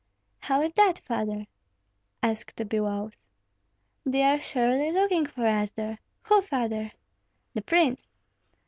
"How 0.39 0.63
is 0.63 0.73
that, 0.73 0.97
father?" 0.97 1.45
asked 2.23 2.55
Biloüs. 2.55 3.21
"They 4.03 4.23
are 4.23 4.39
surely 4.39 4.91
looking 4.91 5.27
for 5.27 5.45
us 5.45 5.69
there." 5.73 5.99
"Who, 6.23 6.41
father?" 6.41 6.89
"The 7.53 7.61
prince." 7.61 8.09